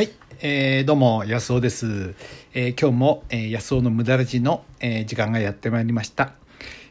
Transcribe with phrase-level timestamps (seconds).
[0.00, 0.10] はい、
[0.40, 2.14] えー、どうも安尾です、
[2.54, 6.32] えー今日も、えー、安尾の無駄ラジの、えー時間がやってまいりました、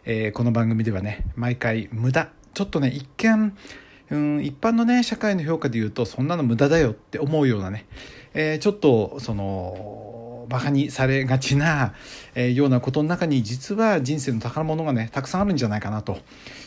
[0.06, 2.30] えーこの番組ではね毎回無駄。
[2.54, 3.58] ちょっとね一見
[4.12, 7.88] うん一般のね社会の評価で言うとそんなの無駄だよって思うようなね、
[8.36, 11.94] えーちょっとそのバカにされがちな、
[12.36, 16.18] えーようなことの中に実は人生の宝物がねたくさんあるんじゃないかなと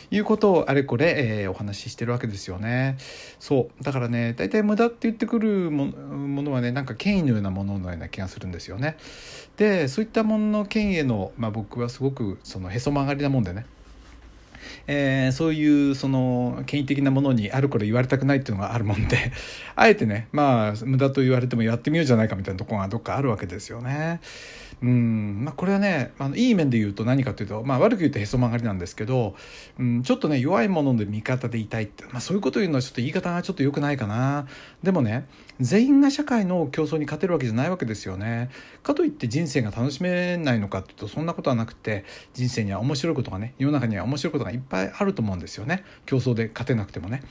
[0.09, 2.97] いうことをあれこれ、えーお話ししてるわけですよね。
[3.39, 8.97] そうだからね大体無駄って言ってくるもものはねなんか権威のようなもののような気がするんですよね。
[9.57, 13.65] でそういったものの権威への、まあ、僕はすごくそのへそ曲がりなもんでね
[14.87, 19.31] えーそういうその権威的なものにある頃言われたくないっていうのがあるもんで
[19.75, 24.19] あえてねまあ無駄と言われてもやってみようじゃないかみたいなとこがどっかあるわけですよね。
[24.81, 29.33] うんまあ、これはねあのいい面で言うと何かというと、まあ、悪く言うとへそ曲がりなんですけど、
[29.79, 34.45] うん、ちょっとね弱いもので味方でいたいって、まあ、そういうことを言うのはちょっと言い方がちょっと良くないかな
[34.83, 35.25] でもね
[35.59, 38.49] 全員が社会の競争に勝てるわけじゃないわけですよね
[38.81, 47.21] かといって人生が楽しめないのかっていうとそんなことはなくて人生には面白いことがね世の中には面白いことがいっぱいあると思うんですよね競争で勝てなくてもね。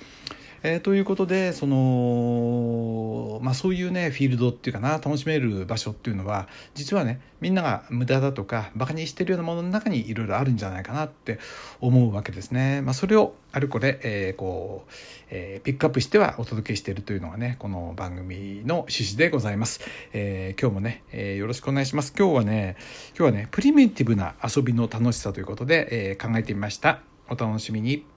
[0.65, 11.41] えーということでその、まあ、そういうねフィールドっていうかな楽しめる場所っていうのは実はねみんなが無駄だとかバカにしてるようなものの中にいろいろあるんじゃないかなって
[11.81, 12.81] 思うわけですね。
[12.83, 14.93] まあ、それをあれこれ、えーこう
[15.31, 19.81] えーピックアップしてはお届けしているというのがねこの番組の趣旨でございます。
[20.13, 22.15] えー今日もね、えよろしくお願いします。
[22.17, 22.77] 今日はね
[23.19, 27.01] 今日はねプリミティブな遊びの楽しさということで、え考えてみました。
[27.29, 28.12] お楽しみに。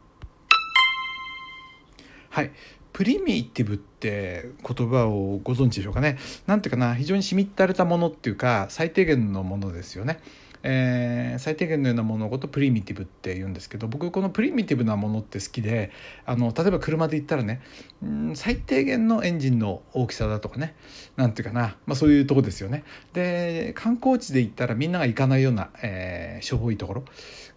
[2.35, 2.51] はい。
[2.91, 6.17] プリミティブって言葉をご存知でしょうかね。
[6.47, 10.19] なんていうかな、非常にしみったれたものっていうか、最低限のものですよね。
[10.67, 15.91] えー最低限のようなもののことプリミティブって言うんですけど僕このプリミティブなものって好きで
[16.25, 17.61] あの例えば車で言ったらね
[18.01, 20.75] うん最低限のエンジンの大きさだとかね
[21.17, 22.83] なんていうかな、まあ、そういうとこですよね。
[23.13, 27.03] で観光地で言ったらみんなが行かないような、えーしょぼいところ。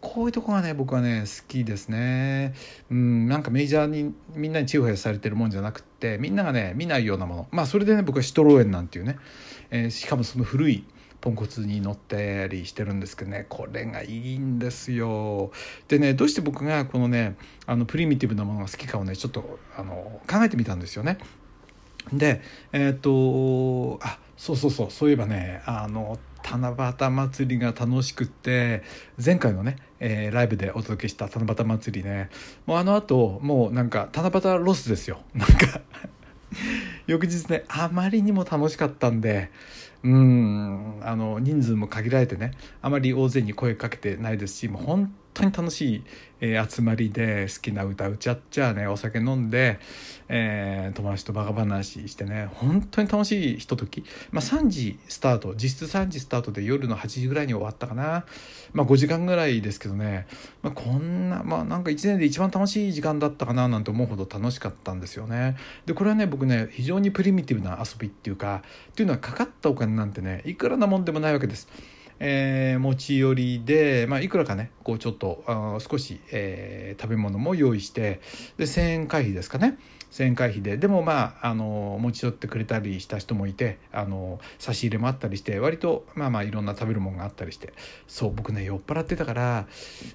[0.01, 2.55] こういうとこがね僕はね好きですね。
[2.91, 7.49] うんなんかメジャーにみんなにチヤホヤされてるもんじゃなくてみんながね見ないようなもの。
[7.53, 9.19] まあそれでね僕はシトロエンなんていうね、
[9.71, 10.85] えーしかもその古い
[11.21, 13.47] ポンコツに乗ったりしてるんですけどね。
[13.49, 15.51] これがいいんですよ。
[15.89, 17.37] でねどうして僕がこのね
[17.67, 21.19] あのプリミティブなものが好きかをねちょっとあの考えてみたんですよね。
[22.13, 22.41] で
[22.73, 28.83] えっ、とあそうそうそうそういえばねあの七夕祭りが楽しくって
[29.23, 32.31] 前回のね、えーライブでお届けした七夕祭りね
[32.65, 35.21] もうあの後もうなんか七夕ロスですよ。
[35.35, 35.81] なんか
[37.07, 39.51] 翌日ねあまりにも楽しかったんで
[40.05, 46.03] うんあの人数も限られてねあまり大勢に声かけてないですしもう本当に楽しい、
[46.41, 49.79] えー集まりで好きな歌歌っちゃねお酒飲んで、
[50.29, 58.25] えー友達とバカ話してね本当に楽しいひととき、まあ、3時スタート実質3時スタートで夜の8時ぐらいに終わったかな、
[58.73, 60.27] まあ、5時間ぐらいですけどね、
[60.63, 65.57] まあ、こんなまあなんか1年で一番楽しい時間だったかななんて思うほど楽しかったんですよね。
[65.87, 71.69] でこれはね僕ね非常にプリミティブな遊びっていうかっていうのはかかったお金なんてねいくらなもんでもないわけです。
[72.21, 78.21] えー持ち寄りで、まあ、いくらかねこうちょっとあ少し、えー食べ物も用意して
[78.57, 79.79] で1,000円会費ですかね。
[80.11, 80.77] 1,000円会費で。
[80.79, 87.73] でもまああの持ち寄ってくれたりした人もいてあの差し入れもあったりして割とまあまあいろんな食べるものがあったりして。
[88.07, 89.67] そう僕ね酔っ払ってたから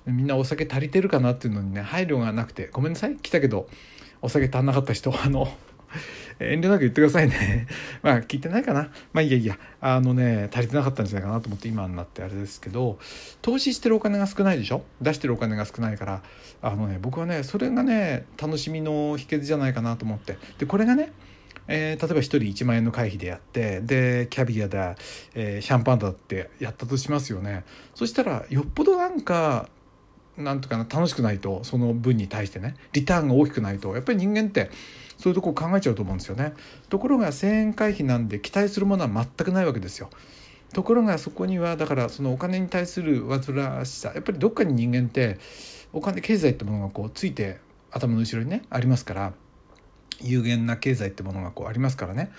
[0.05, 2.69] みんなお酒足りてるかなっていうのにね配慮がなくて。
[2.71, 3.15] ごめんなさい。
[3.17, 3.67] 来たけど
[4.21, 5.47] お酒足んなかった人あの
[6.39, 7.67] 遠慮なく言ってくださいね。
[8.03, 8.89] まあ聞いてないかな。
[9.13, 9.57] まあいやいや。
[9.81, 12.99] あのね、足りてなかったんじゃないかなと思って今になってあれですけど、
[13.41, 14.83] 投資してるお金が少ないでしょ？
[15.01, 16.21] 出してるお金が少ないから、
[16.61, 20.37] あのね、僕はね、それがね、楽しみの秘訣じゃないかなと思って。
[20.57, 21.11] で、これがね、
[21.67, 24.95] えー例えば1人1万円の会費でやってでキャビアだ、
[25.33, 27.63] えーシャンパンだってやったとしますよね
[27.95, 29.69] そしたらよっぽどなんか
[30.37, 32.75] なんとかな楽しくないとその分に対してね。
[32.93, 34.71] リターンが大きくないとやっぱり人間って
[35.17, 36.53] そういうとこ考えちゃうと思うんですよね。
[36.89, 40.09] ところが1000円会費なんで期待するものは全くないわけですよ。
[40.73, 45.37] ところがそこにはだからそのお金に対する煩わしさやっぱりどっかに人間って
[45.93, 47.59] お金経済ってものがこうついて
[47.91, 49.33] 頭の後ろにねありますから
[50.21, 52.31] 有限な経済ってものがこうありますからね、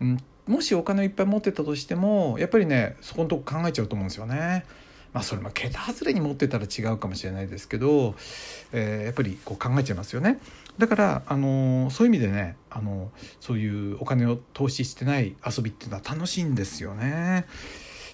[0.00, 4.64] うん、もしお金をいっぱい持ってたとしてもやっぱりねそこのとこ考えちゃうと思うんですよね。
[5.12, 8.14] まあそれも桁外れに持ってたら違うかもしれないですけど、
[8.72, 10.38] えーやっぱりこう考えちゃいますよね。
[10.78, 13.10] だから、あのそういう意味でね、あの
[13.40, 17.46] そういうお金を投資してない遊びっていうのは楽しいんですよね。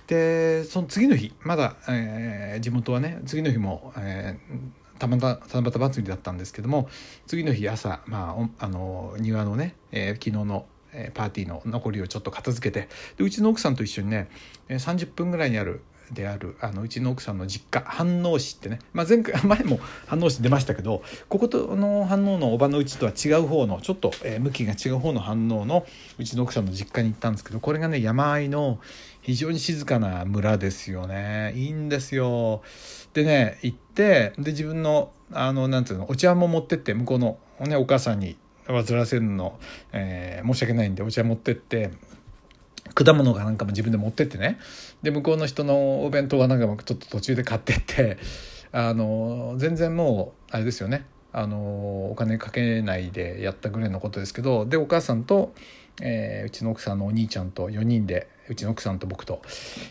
[0.07, 6.89] でその次の日まだ、えー地元はね次の日も、えーたまた七夕祭りだったんですけども
[7.27, 10.67] 次の日朝、まあ、あの庭のね、えー昨日の、
[11.15, 14.29] パーティーの残りをちょっと片付けてでうちの奥さんと一緒にね
[14.69, 15.81] 30分ぐらいにある
[16.13, 19.81] であるあのうちの奥さんの実家飯能市ってね、まあ、前回 前も
[20.11, 25.87] 飯能市出ましたけどこことの飯能のおばのうちとは違う方のちょっと、えー、向きが違う方の飯能の
[26.19, 28.79] うちの奥さんの実家に行ったんですけどこれがね山あいの
[29.23, 31.53] 非常に静かな村ですよね。
[31.55, 32.63] いいんですよ。
[33.15, 38.37] でね行ってで自分のあのなんていうのお茶も持ってって向こうの、ね、お母さんに
[38.67, 39.59] 煩わせるの、
[39.93, 41.91] えー、申し訳ないんでお茶持ってって
[42.95, 44.59] 果物がなんかも自分で持ってってね。
[45.03, 48.19] で向こうの人のお弁当はなんかちょっと途中で買ってって。
[48.73, 51.05] あの全然もうあれですよね。
[51.33, 54.67] あのお金かけないでやったぐらいのことですけど。
[54.67, 55.55] でお母さんと、
[56.01, 59.43] えー、うちの奥さんのお兄ちゃんと4人でうちの奥さんと僕と、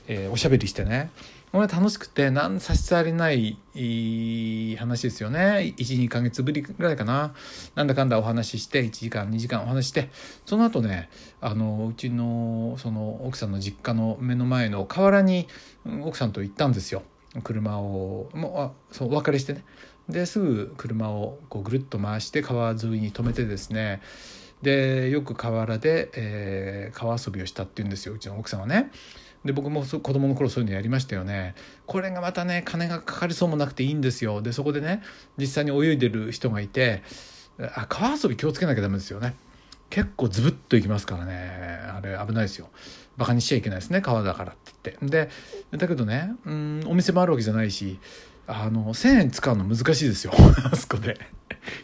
[0.07, 1.11] えー、おしゃべりしてね。
[1.51, 3.57] これ楽しくて何差し障りない
[4.77, 5.73] 話ですよね。
[5.77, 7.33] 12か月ぶりぐらいかな。
[7.75, 10.09] なんだかんだお話しして1時間2時間お話して
[10.45, 11.09] その後ね
[11.41, 15.47] あのうちのその奥さんの実家の目の前の河原に
[16.03, 17.03] 奥さんと行ったんですよ。
[17.43, 19.65] 車をもうあそうお別れしてね。
[20.07, 24.01] ですぐ車をこうぐるっと回して川沿いに止めてですね。
[24.61, 28.89] でよく河原で、えー、川遊びをしたっていうんですようちの奥さんはね。
[29.45, 31.55] で僕も子供の頃そういうのやりましたよね。
[31.87, 34.41] これがまたね金がかかりそうもなくていいんですよ。
[34.41, 35.01] でそこでね
[35.37, 37.01] 実際に泳いでる人がいて
[37.59, 39.35] あ川遊び気をつけなきゃダメですよね。
[39.89, 41.33] 結構ズブッといきますからね。
[41.93, 42.69] あれ危ないですよ。
[43.17, 45.29] バカにしちゃいけないですね川だからって言って。
[45.71, 47.99] でだけどねうんお店もあるわけじゃないし
[48.47, 50.33] あの1,000円使うの難しいですよ。
[50.71, 51.17] あそこで。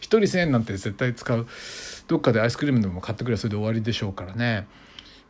[0.00, 1.46] 人1,000円なんて絶対使う。
[2.06, 4.66] どっかでアイスクリームでも買ってくればそれで終わりでしょうからね。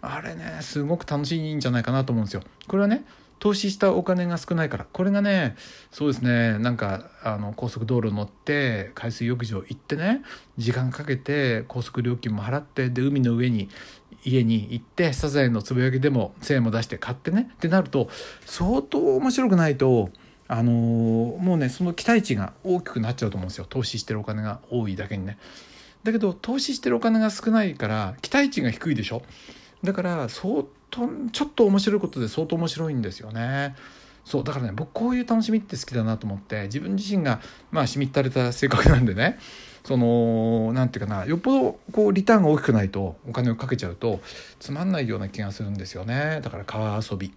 [0.00, 2.42] あれねすごく楽しいんじゃないかなと思うんですよ。
[2.66, 3.04] これはね
[3.38, 5.56] 投資したお金が少ないからこれがね
[5.90, 10.22] そうですねなんかあの高速道路乗って海水浴場行ってね
[10.56, 13.68] 時間かけて高速料金も払ってで海の上に
[14.24, 18.08] 家に行ってサザエのつぶやきでも1,000円も出して買ってねってなると
[18.44, 20.10] 相当面白くないと。
[20.50, 25.36] あのー、もうねその期待値が大きくなっちゃうと思うんですよ投資してるお金が多いだけにね
[26.04, 29.20] だけど投資してるお金が少ないから期待値が低いでしょ
[29.82, 33.76] だから相当ちょっと面白いことで相当面白いんですよね。
[34.24, 37.40] そうだからね僕こういう楽しみって好きだなと思って自分自身が
[37.70, 39.38] まあしみったれた性格なんでね。
[39.84, 44.20] その何て言うかなよっぽどこうリターンが大きくないとお金をかけちゃうと
[44.58, 46.40] つまんないような気がするんですよね。
[46.42, 47.32] だから川遊び。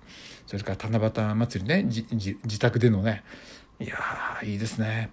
[0.47, 1.83] それから七夕祭りね。
[1.83, 3.23] 自宅でのね。
[3.79, 3.95] いや
[4.43, 5.11] いいですね。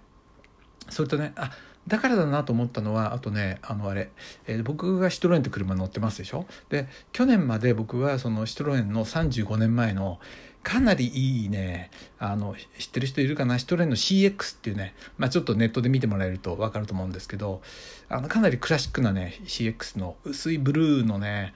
[0.89, 1.51] それとねあ
[1.89, 4.09] だからだなと思ったのはあとねあのあれ、
[4.47, 6.45] えー、僕がシトロエンって車乗ってますでしょ？
[6.69, 10.19] で去年まで僕はそのシトロエンの35年前の
[10.63, 11.89] かなりいいね
[12.19, 17.61] あの知ってる人いるかなシトロエンの CX っていうね、まあ、ちょっとネットで見てもらえると分かると思うんですけど
[18.09, 21.53] あのかなりクラシックなね CX の薄いブルーのね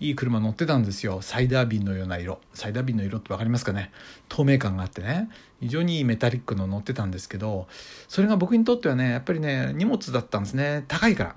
[0.00, 1.20] いい車乗ってたんですよ。
[1.20, 2.40] サイダー瓶のような色。
[2.54, 3.92] サイダー瓶の色って分かりますかね？
[4.30, 5.28] 透明感があってね。
[5.60, 7.68] 非常にいいメタリックの乗ってたんですけど
[8.08, 10.86] それが僕にとってはねやっぱりね荷物だったんですね。
[10.88, 11.36] 高いから。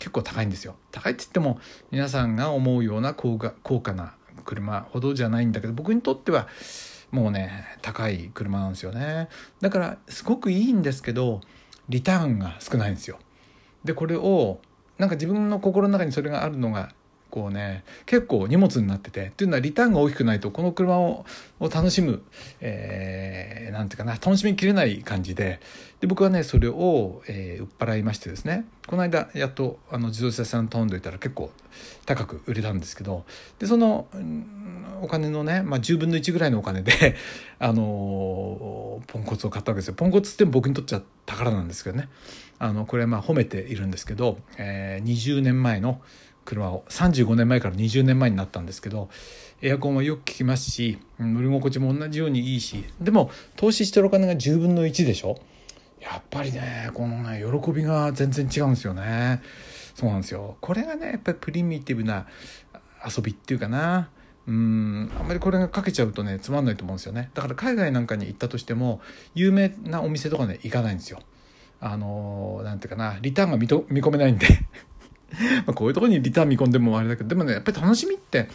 [0.00, 0.74] 結構高いんですよ。
[0.90, 1.60] 高いって言っても
[1.92, 6.48] 皆さんが思うような高高価な車ほどじゃないんだけど僕にとっては
[7.10, 9.28] もうね高い車なんですよね。
[9.60, 11.40] だからすごくいいんですけど
[11.88, 13.18] リターンが少ないんですよ。
[13.84, 14.60] でこれを
[14.98, 16.94] なんか自分の心の中にそれがあるのが
[17.32, 21.24] 構ね結構荷物になっててっていうのはリターンが大きくないとこの車を
[21.60, 22.22] 楽しむ、
[22.60, 25.58] えー、ていうかな楽しみきれない感じで
[26.00, 31.50] で僕はねそれを、えー、売っ払いましてですねこの間やっとあの自動車屋さん頼んどいたら結構
[32.04, 33.24] 高く売れたんですけど
[33.58, 34.06] でその
[35.00, 37.16] お金のね、まあ、10分の1ぐらいのお金で
[37.58, 39.94] あのポンコツを買ったわけですよ。
[39.94, 42.08] ポンコツって僕にとっちゃ宝なんですけどね。
[42.58, 46.00] あのこれはまあ褒めているんですけど、えー、20年前の
[46.44, 49.08] 車を35年前から20年前になったんですけど
[49.60, 55.38] エアコンはよく効きますし乗り心地も同じようにいいしでも投資してるお金が10分の1でしょ？
[56.00, 59.40] やっぱりねこのね喜びが全然違うんですよね。
[59.94, 60.56] そうなんですよ。
[60.60, 62.26] これがねやっぱりプリミティブな
[63.06, 64.10] 遊びっていうかな。
[64.48, 67.30] うんあんまりこれがかけちゃうとねつまんないと思うんですよね。
[67.34, 69.00] だから海外なんかに行ったとしても
[69.36, 71.20] 有名なお店とかね行かないんですよ。
[71.80, 74.46] あのー、ていうかなリターンが見込めないんで。
[75.66, 78.48] まこういうとこにリターン見込んでもあれだけどでもねやっぱり楽しみって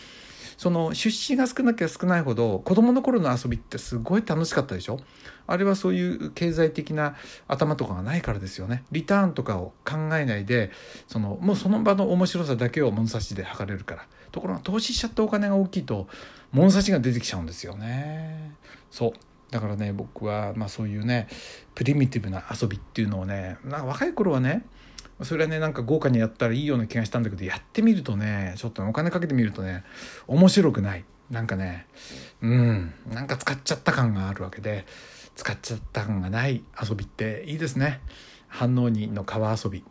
[0.58, 5.00] その出資が少なきゃ少ないほど子供の頃の遊びってすごい楽しかったでしょ？
[5.46, 7.16] あれはそういう経済的な
[7.48, 8.84] 頭とかがないからですよね。
[8.92, 10.72] リターンとかを考えないで
[11.08, 14.08] そのもうその場の面白さだけを物差しで測れるから。
[14.32, 16.08] ところが投資しちゃったお金が大きいと
[16.52, 18.52] 物差しが出てきちゃうんですよね。
[18.92, 19.14] そう。
[19.52, 21.28] だからね僕はまあそういうね
[21.76, 24.66] プリミティブな遊びっていうのをねなんか若い頃はね
[25.24, 29.84] それはねなんか豪華にやったらいいような気がしたんだけどやってみるとねちょっとお金かけてみるとね
[30.28, 31.06] 面白くない。
[31.30, 31.88] なんかね
[32.42, 34.86] うんなんか使っちゃった感があるわけで
[35.36, 38.02] 使っちゃった感がない遊びっていいですね。
[38.48, 39.84] 反応にの川遊び。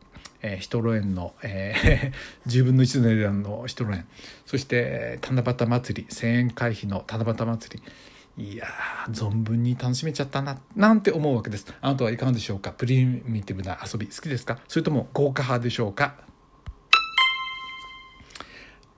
[0.43, 4.07] えー、シトロエンの、えー、 10分の1の値段のシトロエン
[4.45, 6.09] そして七夕祭り。
[6.09, 7.93] 1000円回避の七夕祭り。
[8.39, 8.67] いや
[9.09, 11.67] 存分に楽しめちゃったななんて思うわけです。
[11.81, 12.71] あなたはいかがでしょうか？
[12.73, 14.59] プリミティブな遊び好きですか？
[14.69, 16.17] それとも豪華派でしょうか？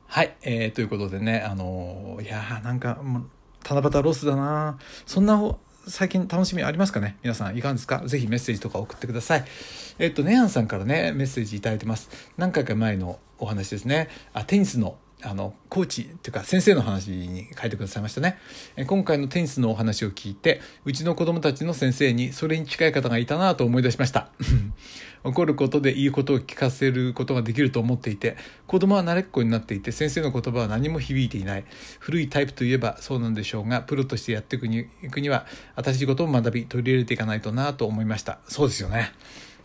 [0.06, 3.00] はい、えー、ということでねあのー、いやーなんか
[3.64, 4.78] 七夕ロスだな。
[5.06, 7.16] そんな最近楽しみありますかね？
[7.22, 8.02] 皆さんいかがですか？
[8.06, 9.44] ぜひメッセージとか送ってください。
[9.98, 12.10] えっと、ネアンさんからね、メッセージいただいてます。
[12.36, 14.08] 何回か前のお話ですね。
[14.32, 18.38] あ、テニスのあの、コーチっていうか先生の話に書いてくださいましたね。
[18.86, 24.30] 今回のテニスのお話を聞いて、うちの子供たちの先生にそれに近い方がいたなと思い出しました。
[25.24, 28.36] 怒ることでいいことを聞かせることができると思っていて、
[28.68, 31.64] 子供は慣れっこになっていて、先生の言葉は何も響いていない。
[31.98, 38.38] 古いタイプといえばそうなんでしょうが、プロとしてやっていくにいくには、新しいことを学び、取り入れていかないとなと思いました。
[38.46, 39.10] そうですよね。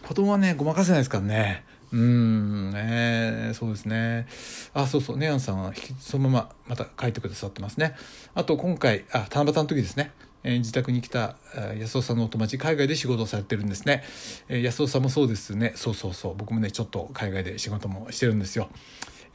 [0.02, 1.64] 子供はね、ごまかせないですからね。
[1.94, 4.26] うん、ね、そうですね。
[4.74, 7.96] あ、そうそう、ネアンさんはそのまままた書いてくださってますね。
[8.34, 10.12] あと今回、あ、七夕の時ですね。
[10.44, 11.38] えー、自宅に来た
[11.80, 14.04] 安尾さんのお友達海外で仕事をされてるんですね、
[14.50, 18.68] えー、安尾さんもそうですねそうそうそう僕もねちょっと海外で仕事もしてるんですよ、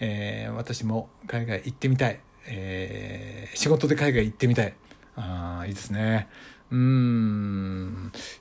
[0.01, 4.75] えー、私も海外行ってみたい、えー、仕事で海外行ってみたい
[5.17, 6.29] ああいいですね
[6.71, 7.88] うん。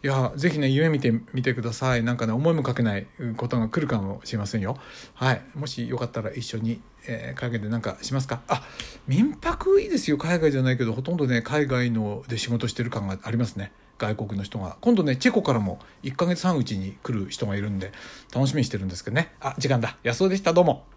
[0.04, 2.04] いや、ぜひね、夢見てみてください。
[2.04, 3.08] なんかね、思いもかけない
[3.38, 4.78] ことが来るかもしれませんよ。
[5.14, 5.42] はい。
[5.56, 8.42] もしよかったら一緒に、えー、海外でなんかしますか？
[8.48, 8.64] あ、
[9.08, 10.18] 民泊いいですよ。
[10.18, 13.72] 海外じゃないけど、ほとんどね、海外ので仕事してる感がありますね。
[13.98, 14.78] 外国の人が。
[14.82, 17.92] 今度ね、チェコからも1ヶ月半うちに来る人がいるんで、
[18.34, 19.34] 楽しみにしてるんですけどね。
[19.40, 19.98] あ、時間だ。
[20.04, 20.54] 安尾でした。
[20.54, 20.97] どうも。